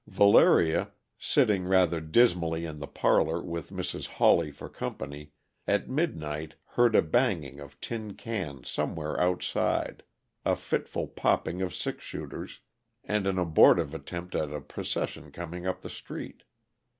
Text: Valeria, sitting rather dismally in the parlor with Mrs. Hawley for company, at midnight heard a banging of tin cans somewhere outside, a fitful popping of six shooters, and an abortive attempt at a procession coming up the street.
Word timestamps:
Valeria, 0.07 0.89
sitting 1.19 1.63
rather 1.65 1.99
dismally 2.01 2.65
in 2.65 2.79
the 2.79 2.87
parlor 2.87 3.39
with 3.39 3.69
Mrs. 3.69 4.07
Hawley 4.07 4.49
for 4.49 4.67
company, 4.67 5.29
at 5.67 5.91
midnight 5.91 6.55
heard 6.69 6.95
a 6.95 7.03
banging 7.03 7.59
of 7.59 7.79
tin 7.79 8.15
cans 8.15 8.67
somewhere 8.67 9.19
outside, 9.21 10.01
a 10.43 10.55
fitful 10.55 11.05
popping 11.05 11.61
of 11.61 11.75
six 11.75 12.03
shooters, 12.03 12.61
and 13.03 13.27
an 13.27 13.37
abortive 13.37 13.93
attempt 13.93 14.33
at 14.33 14.51
a 14.51 14.59
procession 14.59 15.31
coming 15.31 15.67
up 15.67 15.81
the 15.83 15.87
street. 15.91 16.45